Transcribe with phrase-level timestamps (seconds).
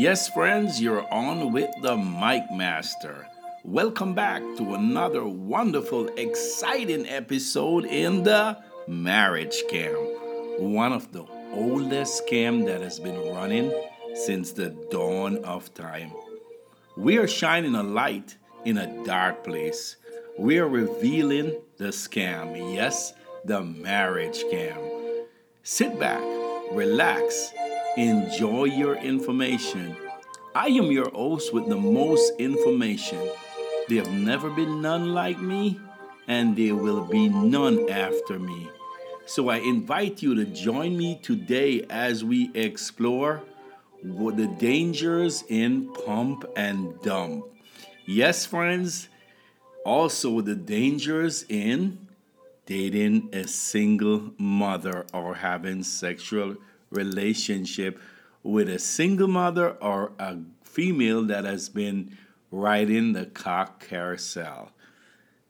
[0.00, 3.28] Yes, friends, you're on with the Mic Master.
[3.64, 8.56] Welcome back to another wonderful, exciting episode in the
[8.88, 10.58] marriage scam.
[10.58, 13.74] One of the oldest scam that has been running
[14.14, 16.12] since the dawn of time.
[16.96, 19.96] We are shining a light in a dark place.
[20.38, 22.74] We are revealing the scam.
[22.74, 23.12] Yes,
[23.44, 24.78] the marriage scam.
[25.62, 26.22] Sit back,
[26.72, 27.52] relax,
[27.96, 29.96] enjoy your information.
[30.54, 33.20] I am your host with the most information.
[33.88, 35.80] There have never been none like me,
[36.28, 38.68] and there will be none after me.
[39.26, 43.42] So I invite you to join me today as we explore
[44.02, 47.44] the dangers in pump and dump.
[48.06, 49.08] Yes, friends,
[49.84, 52.06] also the dangers in
[52.66, 56.56] dating a single mother or having sexual
[56.90, 57.98] relationship
[58.42, 62.16] with a single mother or a female that has been
[62.50, 64.70] riding the cock carousel.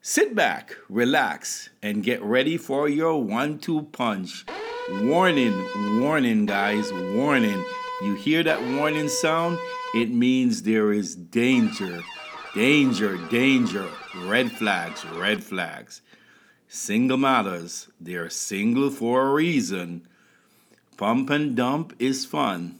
[0.01, 4.45] Sit back, relax, and get ready for your one two punch.
[4.89, 5.53] Warning,
[6.01, 7.63] warning, guys, warning.
[8.01, 9.59] You hear that warning sound?
[9.93, 12.01] It means there is danger,
[12.55, 13.87] danger, danger.
[14.25, 16.01] Red flags, red flags.
[16.67, 20.07] Single mothers, they're single for a reason.
[21.01, 22.79] Pump and dump is fun.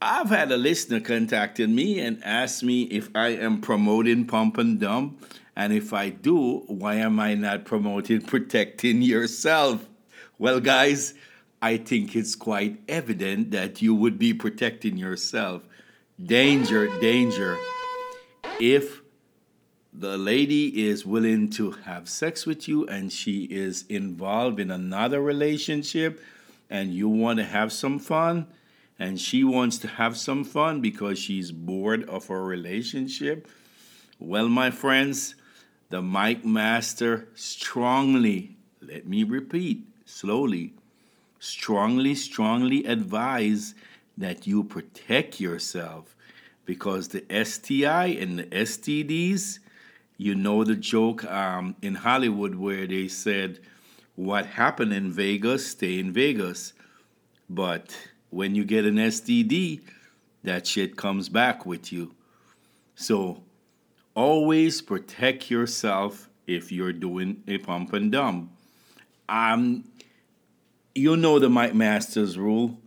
[0.00, 4.78] I've had a listener contacted me and asked me if I am promoting pump and
[4.78, 5.20] dump,
[5.56, 9.84] and if I do, why am I not promoting protecting yourself?
[10.38, 11.14] Well, guys,
[11.60, 15.62] I think it's quite evident that you would be protecting yourself.
[16.24, 17.58] Danger, danger.
[18.60, 19.02] If
[19.92, 25.20] the lady is willing to have sex with you and she is involved in another
[25.20, 26.20] relationship
[26.74, 28.48] and you want to have some fun
[28.98, 33.46] and she wants to have some fun because she's bored of her relationship,
[34.18, 35.36] well, my friends,
[35.90, 40.74] the mic Master strongly, let me repeat slowly,
[41.38, 43.76] strongly, strongly advise
[44.18, 46.16] that you protect yourself
[46.64, 49.60] because the STI and the STDs
[50.16, 53.60] you know the joke um, in Hollywood where they said,
[54.16, 56.72] What happened in Vegas, stay in Vegas.
[57.50, 57.96] But
[58.30, 59.80] when you get an STD,
[60.44, 62.14] that shit comes back with you.
[62.94, 63.42] So
[64.14, 68.50] always protect yourself if you're doing a pump and dump.
[69.28, 69.84] Um,
[70.94, 72.78] you know the Mike Masters rule.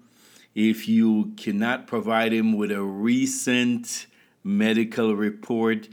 [0.56, 4.08] If you cannot provide him with a recent
[4.44, 5.90] medical report,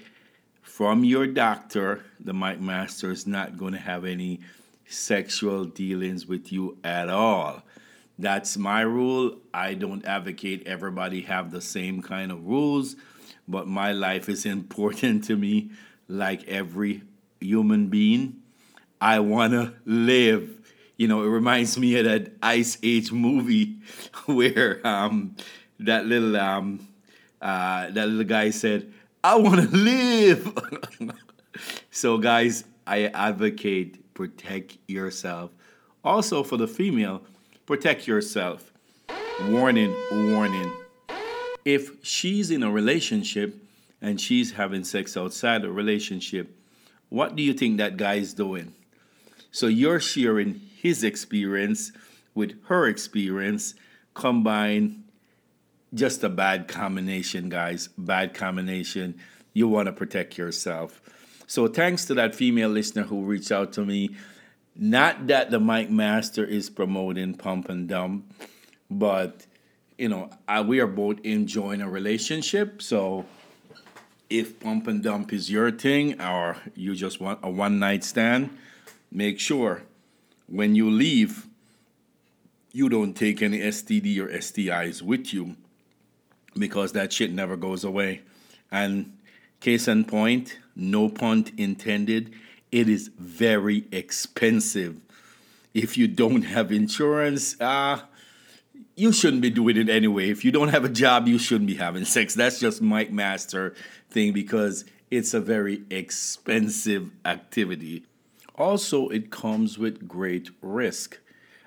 [0.62, 4.41] from your doctor, the Mike Master is not going to have any
[4.87, 7.62] sexual dealings with you at all.
[8.19, 9.39] That's my rule.
[9.53, 12.97] I don't advocate everybody have the same kind of rules,
[13.49, 15.71] but my life is important to me
[16.09, 17.03] like every
[17.41, 18.43] human being.
[19.00, 20.50] I want to live.
[20.97, 23.78] You know, it reminds me of that Ice Age movie
[24.27, 25.37] where um,
[25.81, 26.89] that little um,
[27.43, 30.53] uh, that little guy said, I want to live.
[31.91, 35.50] so, guys, I advocate protect yourself.
[36.02, 37.22] Also, for the female,
[37.66, 38.72] protect yourself.
[39.48, 40.72] Warning, warning.
[41.64, 43.56] If she's in a relationship
[44.00, 46.56] and she's having sex outside a relationship,
[47.08, 48.74] what do you think that guy is doing?
[49.50, 51.92] So you're sharing his experience
[52.34, 53.74] with her experience,
[54.14, 55.04] combine
[55.94, 57.88] just a bad combination, guys.
[57.97, 59.14] Bad combination.
[59.53, 61.00] You want to protect yourself.
[61.54, 64.16] So, thanks to that female listener who reached out to me.
[64.75, 68.25] Not that the Mike Master is promoting pump and dump,
[68.91, 69.47] but
[69.97, 72.82] you know, I, we are both enjoying a relationship.
[72.82, 73.25] So,
[74.28, 78.50] if pump and dump is your thing, or you just want a one night stand,
[79.12, 79.84] make sure
[80.48, 81.47] when you leave,
[82.72, 85.54] you don't take any STD or STIs with you
[86.59, 88.22] because that shit never goes away.
[88.72, 89.12] And
[89.65, 92.34] case in point, no pun intended,
[92.71, 94.97] it is very expensive.
[95.72, 98.07] If you don't have insurance, ah, uh,
[98.95, 100.28] you shouldn't be doing it anyway.
[100.28, 102.34] If you don't have a job, you shouldn't be having sex.
[102.34, 103.75] That's just Mike Master
[104.11, 108.05] thing because it's a very expensive activity.
[108.57, 111.19] Also, it comes with great risk.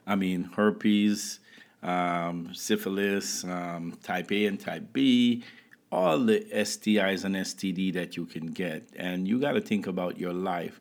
[0.05, 1.39] I mean, herpes,
[1.81, 5.43] um, syphilis, um, type A and type B,
[5.91, 8.87] all the STIs and STD that you can get.
[8.95, 10.79] And you got to think about your life.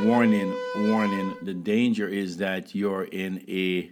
[0.00, 3.90] Warning, warning, the danger is that you're in a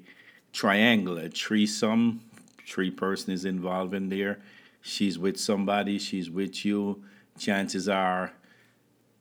[0.52, 2.20] triangle, a threesome,
[2.66, 4.38] three person is involved in there.
[4.82, 7.02] she's with somebody, she's with you,
[7.38, 8.32] chances are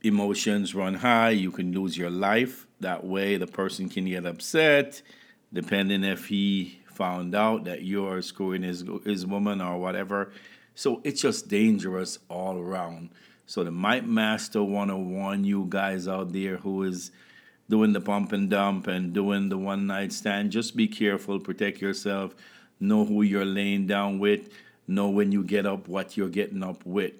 [0.04, 2.68] emotions run high, you can lose your life.
[2.80, 5.01] That way, the person can get upset,
[5.51, 10.31] depending if he found out that you're screwing his, his woman or whatever.
[10.75, 13.10] So it's just dangerous all around.
[13.48, 17.12] So the Mike Master want to warn you guys out there who is
[17.69, 20.51] doing the pump and dump and doing the one night stand.
[20.51, 22.36] Just be careful, protect yourself,
[22.80, 24.50] know who you're laying down with,
[24.88, 27.13] know when you get up what you're getting up with.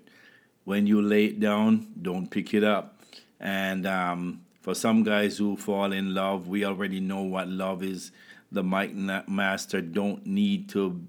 [0.66, 3.00] When you lay it down, don't pick it up.
[3.40, 8.12] And um, for some guys who fall in love, we already know what love is.
[8.52, 11.02] The Mike Master don't need to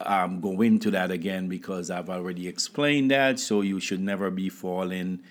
[0.00, 3.38] um, go into that again because I've already explained that.
[3.38, 5.22] So you should never be falling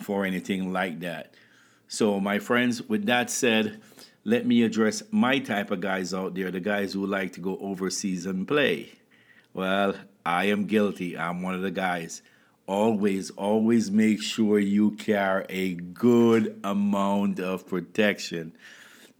[0.00, 1.34] for anything like that.
[1.88, 3.80] So, my friends, with that said,
[4.24, 7.58] let me address my type of guys out there, the guys who like to go
[7.58, 8.92] overseas and play.
[9.52, 9.94] Well,
[10.24, 11.18] I am guilty.
[11.18, 12.22] I'm one of the guys.
[12.66, 18.52] Always, always make sure you carry a good amount of protection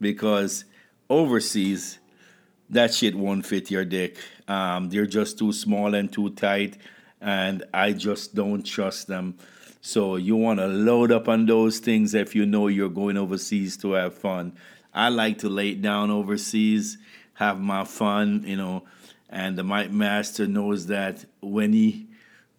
[0.01, 0.65] because
[1.11, 1.99] overseas,
[2.73, 4.17] that shit won't fit your dick.
[4.49, 6.79] Um, they're just too small and too tight,
[7.21, 9.37] and I just don't trust them.
[9.81, 13.77] So you want to load up on those things if you know you're going overseas
[13.79, 14.55] to have fun.
[14.95, 16.99] I like to lay down overseas,
[17.35, 18.85] have my fun, you know,
[19.29, 22.07] and the Mike Master knows that when he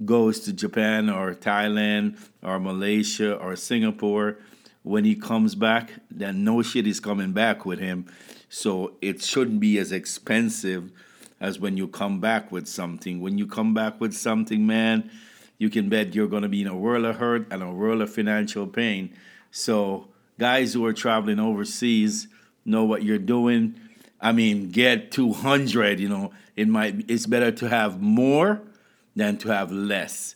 [0.04, 4.38] goes to Japan or Thailand or Malaysia or Singapore,
[4.84, 8.06] when he comes back, then no shit is coming back with him.
[8.50, 10.92] So it shouldn't be as expensive
[11.40, 13.20] as when you come back with something.
[13.20, 15.10] When you come back with something, man,
[15.58, 18.02] you can bet you're going to be in a world of hurt and a world
[18.02, 19.16] of financial pain.
[19.52, 22.28] So, guys who are traveling overseas
[22.66, 23.80] know what you're doing.
[24.20, 28.62] I mean, get 200, you know, it might it's better to have more
[29.16, 30.36] than to have less.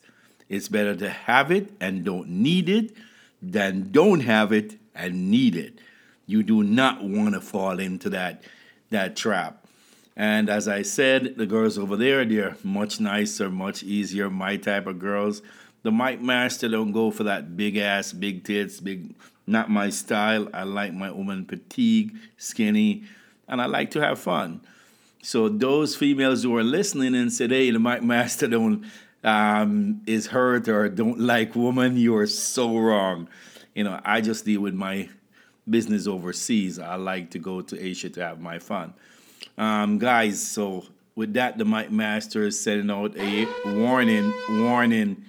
[0.50, 2.94] It's better to have it and don't need it
[3.42, 5.80] than don't have it and need it.
[6.26, 8.44] You do not want to fall into that
[8.90, 9.66] that trap.
[10.16, 14.88] And as I said, the girls over there, they're much nicer, much easier, my type
[14.88, 15.44] of girls.
[15.84, 19.14] The Mike Master don't go for that big ass, big tits, big
[19.46, 20.50] not my style.
[20.54, 23.04] I like my woman petite, skinny,
[23.48, 24.62] and I like to have fun.
[25.22, 28.86] So those females who are listening and said, "Hey, the Mike Master don't
[29.24, 33.28] um, is hurt or don't like woman," you are so wrong.
[33.76, 35.10] You know, I just deal with my
[35.70, 36.80] business overseas.
[36.80, 38.94] I like to go to Asia to have my fun.
[39.58, 40.86] Um, guys, so
[41.16, 45.26] with that, the Mike Master is sending out a warning, warning,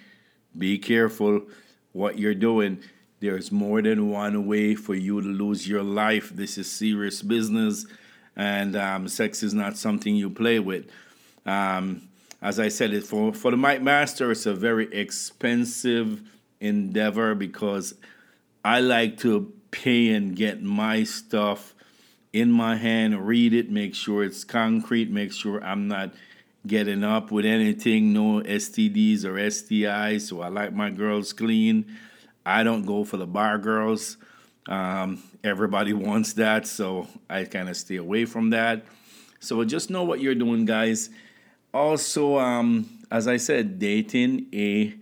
[0.56, 1.42] be careful
[1.92, 2.80] what you're doing.
[3.20, 6.30] There's more than one way for you to lose your life.
[6.30, 7.86] This is serious business,
[8.36, 10.86] and um, sex is not something you play with.
[11.44, 12.07] Um,
[12.40, 16.22] as I said, it for, for the Mike Master, it's a very expensive
[16.60, 17.94] endeavor because
[18.64, 21.74] I like to pay and get my stuff
[22.32, 26.14] in my hand, read it, make sure it's concrete, make sure I'm not
[26.66, 30.28] getting up with anything, no STDs or STIs.
[30.28, 31.96] So I like my girls clean.
[32.44, 34.16] I don't go for the bar girls.
[34.66, 38.84] Um, everybody wants that, so I kind of stay away from that.
[39.40, 41.10] So just know what you're doing, guys.
[41.72, 44.94] Also, um, as I said, dating a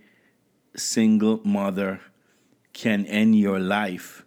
[0.75, 2.01] single mother
[2.73, 4.25] can end your life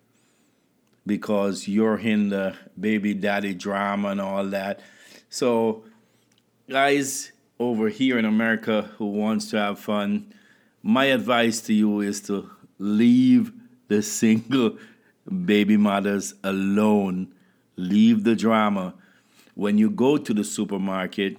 [1.07, 4.81] because you're in the baby daddy drama and all that.
[5.29, 5.85] So,
[6.69, 10.33] guys over here in America who wants to have fun,
[10.83, 13.53] my advice to you is to leave
[13.89, 14.79] the single
[15.45, 17.33] baby mothers alone.
[17.77, 18.95] Leave the drama.
[19.55, 21.37] When you go to the supermarket,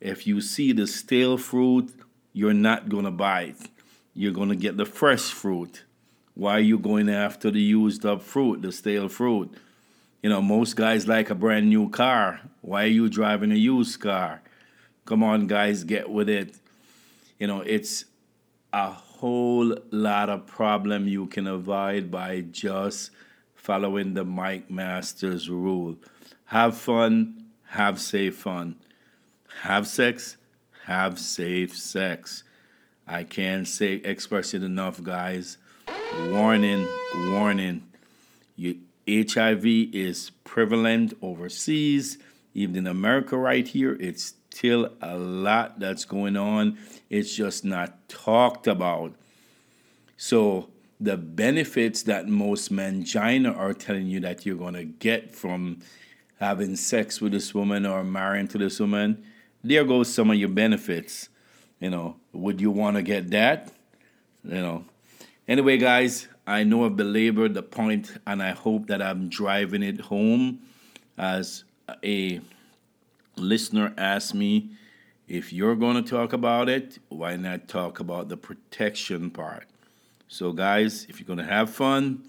[0.00, 1.92] if you see the stale fruit,
[2.32, 3.68] you're not going to buy it.
[4.14, 5.84] You're going to get the fresh fruit.
[6.34, 9.52] Why are you going after the used up fruit, the stale fruit?
[10.22, 12.40] You know, most guys like a brand new car.
[12.60, 14.42] Why are you driving a used car?
[15.04, 16.56] Come on, guys, get with it.
[17.38, 18.04] You know, it's
[18.72, 23.10] a whole lot of problem you can avoid by just
[23.54, 25.96] following the Mike Masters rule.
[26.46, 28.76] Have fun, have safe fun.
[29.62, 30.36] Have sex,
[30.84, 32.44] have safe sex.
[33.06, 35.58] I can't say express it enough, guys.
[36.28, 37.88] Warning, warning.
[38.56, 38.78] You,
[39.08, 42.18] HIV is prevalent overseas.
[42.54, 46.78] Even in America, right here, it's still a lot that's going on.
[47.08, 49.14] It's just not talked about.
[50.16, 50.68] So,
[51.00, 55.80] the benefits that most mangina are telling you that you're going to get from
[56.38, 59.24] having sex with this woman or marrying to this woman,
[59.62, 61.28] there goes some of your benefits.
[61.80, 63.72] You know, would you want to get that?
[64.44, 64.84] You know.
[65.48, 70.00] Anyway, guys, I know I've belabored the point, and I hope that I'm driving it
[70.00, 70.60] home.
[71.18, 71.64] As
[72.04, 72.40] a
[73.36, 74.70] listener asked me,
[75.28, 79.66] if you're going to talk about it, why not talk about the protection part?
[80.28, 82.22] So, guys, if you're going to have fun,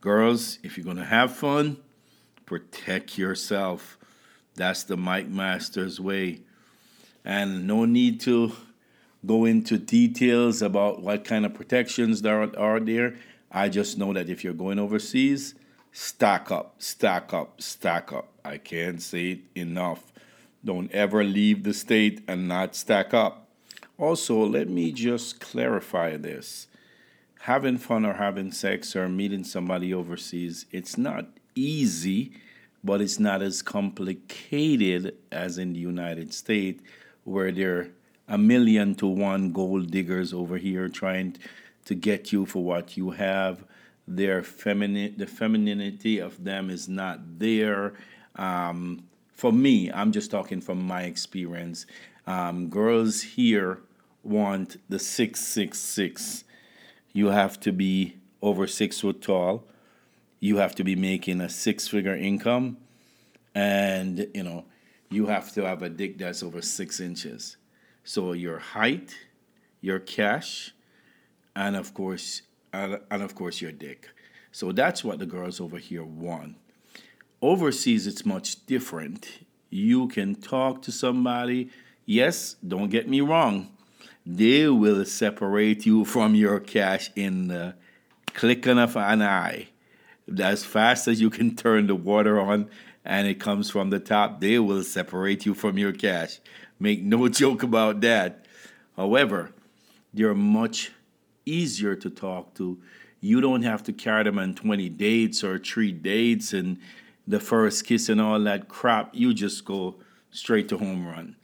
[0.00, 1.78] girls, if you're going to have fun,
[2.46, 3.98] protect yourself.
[4.54, 6.40] That's the Mike Masters way.
[7.24, 8.52] And no need to
[9.26, 13.16] go into details about what kind of protections there are there.
[13.50, 15.54] I just know that if you're going overseas,
[15.92, 18.28] stack up, stack up, stack up.
[18.44, 20.12] I can't say it enough.
[20.64, 23.48] Don't ever leave the state and not stack up.
[23.96, 26.68] Also, let me just clarify this.
[27.40, 32.32] Having fun or having sex or meeting somebody overseas, it's not easy,
[32.84, 36.82] but it's not as complicated as in the United States,
[37.28, 37.88] where there are
[38.28, 41.36] a million to one gold diggers over here trying
[41.84, 43.64] to get you for what you have.
[44.06, 47.94] Their feminine, the femininity of them is not there.
[48.36, 51.86] Um, for me, I'm just talking from my experience.
[52.26, 53.80] Um, girls here
[54.22, 56.44] want the six six six.
[57.12, 59.64] You have to be over six foot tall
[60.40, 62.76] you have to be making a six figure income
[63.54, 64.64] and you know
[65.10, 67.56] you have to have a dick that's over six inches.
[68.04, 69.16] So your height
[69.80, 70.74] your cash
[71.54, 74.08] and of course and, and of course your dick.
[74.52, 76.56] So that's what the girls over here want.
[77.40, 79.44] Overseas it's much different.
[79.70, 81.70] You can talk to somebody.
[82.04, 83.70] Yes don't get me wrong.
[84.26, 87.74] They will separate you from your cash in the
[88.34, 89.68] clicking of an eye.
[90.38, 92.68] As fast as you can turn the water on
[93.08, 96.40] and it comes from the top, they will separate you from your cash.
[96.78, 98.44] Make no joke about that.
[98.96, 99.50] However,
[100.12, 100.92] they're much
[101.46, 102.78] easier to talk to.
[103.20, 106.78] You don't have to carry them on 20 dates or three dates and
[107.26, 109.14] the first kiss and all that crap.
[109.14, 109.96] You just go
[110.30, 111.36] straight to home run.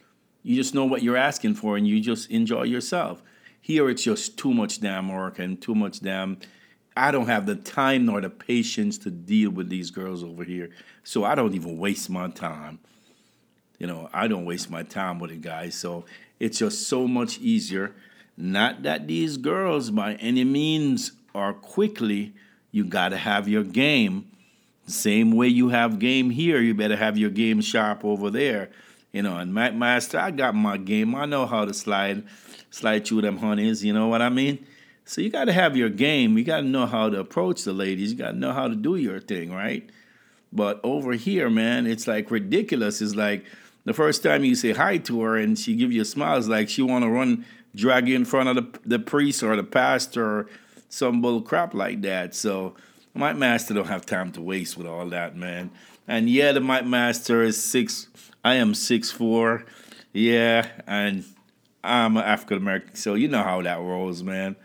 [0.43, 3.23] You just know what you're asking for and you just enjoy yourself.
[3.59, 6.37] Here it's just too much damn work and too much damn
[6.97, 10.71] I don't have the time nor the patience to deal with these girls over here.
[11.03, 12.79] So I don't even waste my time.
[13.79, 15.75] You know, I don't waste my time with the guys.
[15.75, 16.05] So
[16.39, 17.95] it's just so much easier.
[18.37, 22.33] Not that these girls by any means are quickly,
[22.71, 24.31] you got to have your game.
[24.87, 28.71] The same way you have game here, you better have your game sharp over there.
[29.13, 31.15] You know, and Mac Master, I got my game.
[31.15, 32.25] I know how to slide,
[32.71, 33.85] slide through them honeys.
[33.85, 34.67] You know what I mean?
[35.05, 36.39] So you got to have your game.
[36.39, 38.13] You got to know how to approach the ladies.
[38.13, 39.89] You got to know how to do your thing, right?
[40.53, 43.03] But over here, man, it's like ridiculous.
[43.03, 43.45] It's like
[43.85, 46.47] the first time you say hi to her and she give you a smile, it's
[46.47, 47.45] like she want to run,
[47.75, 50.47] drag you in front of the, the priest or the pastor or
[50.89, 52.35] some bull crap like that.
[52.35, 52.75] So
[53.15, 55.71] my Master don't have time to waste with all that, man.
[56.07, 58.09] And yeah, the Mike Master is six.
[58.45, 59.65] I am six four.
[60.13, 61.25] Yeah, and
[61.83, 64.57] I'm African American, so you know how that rolls, man.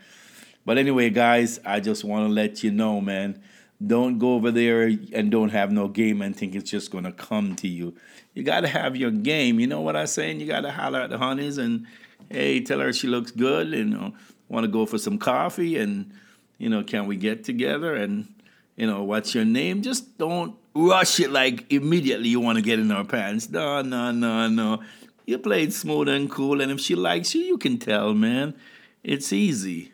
[0.64, 3.42] But anyway, guys, I just want to let you know, man.
[3.84, 7.56] Don't go over there and don't have no game and think it's just gonna come
[7.56, 7.94] to you.
[8.34, 9.58] You gotta have your game.
[9.58, 10.40] You know what I'm saying?
[10.40, 11.86] You gotta holler at the honeys and
[12.28, 14.12] hey, tell her she looks good and you know,
[14.48, 16.12] want to go for some coffee and
[16.58, 18.28] you know, can we get together and
[18.76, 19.80] you know, what's your name?
[19.82, 23.48] Just don't rush it like immediately you want to get in her pants.
[23.50, 24.82] No, no, no, no.
[25.26, 28.54] You play it smooth and cool, and if she likes you, you can tell, man.
[29.02, 29.92] It's easy.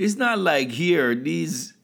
[0.00, 1.74] It's not like here, these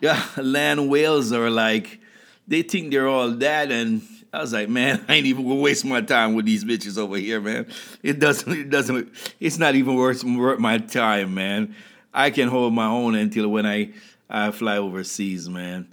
[0.38, 2.00] land whales are like,
[2.48, 3.70] they think they're all that.
[3.70, 4.00] And
[4.32, 7.18] I was like, man, I ain't even gonna waste my time with these bitches over
[7.18, 7.66] here, man.
[8.02, 11.76] It doesn't, it doesn't, it's not even worth, worth my time, man.
[12.14, 13.92] I can hold my own until when I,
[14.30, 15.88] I fly overseas, man.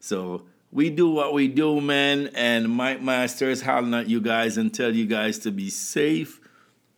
[0.00, 2.30] So we do what we do, man.
[2.34, 6.40] And Mike Masters hollering at you guys and tell you guys to be safe.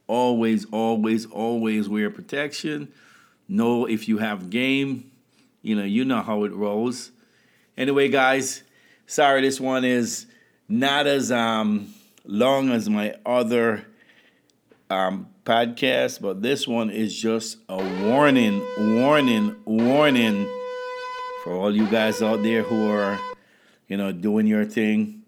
[0.07, 2.93] Always, always, always wear protection
[3.49, 5.11] know if you have game.
[5.62, 7.11] You know, you know how it rolls.
[7.76, 8.62] Anyway, guys,
[9.07, 10.26] sorry this one is
[10.69, 11.93] not as um,
[12.25, 13.87] long as my other
[14.90, 20.47] um, podcast, but this one is just a warning, warning, warning
[21.43, 23.19] for all you guys out there who are,
[23.88, 25.23] you know, doing your thing.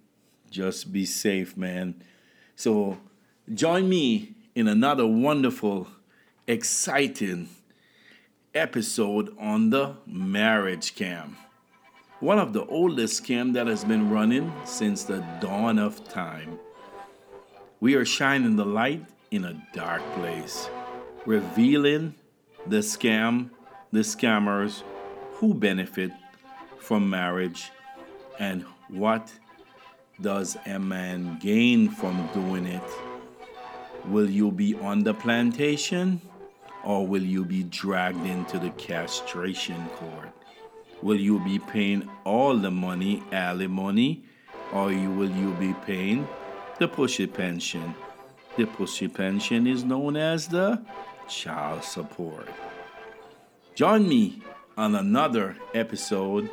[0.51, 2.03] Just be safe, man.
[2.57, 2.99] So
[3.53, 5.89] join me in another wonderful,
[6.47, 7.49] exciting
[8.55, 11.37] episode on the marriage scam.
[12.19, 16.59] One of the oldest scam that has been running since the dawn of time.
[17.81, 20.69] We are shining the light in a dark place.
[21.27, 22.15] revealing
[22.67, 23.51] the scam,
[23.93, 24.83] the scammers
[25.35, 26.11] who benefit
[26.79, 27.71] from marriage
[28.39, 29.31] and what
[30.21, 32.83] does a man gain from doing it?
[34.07, 36.21] Will you be on the plantation
[36.85, 40.31] or will you be dragged into the castration court?
[41.03, 44.25] Will you be paying all the money, alimony,
[44.73, 46.29] or will you be paying
[46.79, 47.95] the pussy pension?
[48.57, 50.85] The pussy pension is known as the
[51.29, 52.49] child support.
[53.75, 54.43] Join me
[54.77, 56.51] on another episode